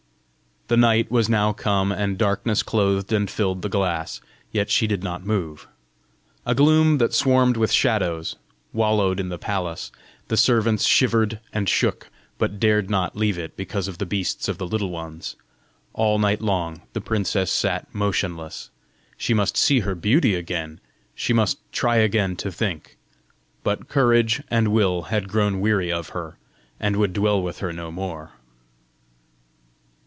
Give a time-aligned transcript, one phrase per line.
[0.67, 4.21] The night was now come, and darkness clothed and filled the glass,
[4.53, 5.67] yet she did not move.
[6.45, 8.37] A gloom that swarmed with shadows,
[8.71, 9.91] wallowed in the palace;
[10.29, 14.59] the servants shivered and shook, but dared not leave it because of the beasts of
[14.59, 15.35] the Little Ones;
[15.91, 18.69] all night long the princess sat motionless:
[19.17, 20.79] she must see her beauty again!
[21.13, 22.95] she must try again to think!
[23.61, 26.37] But courage and will had grown weary of her,
[26.79, 28.31] and would dwell with her no more!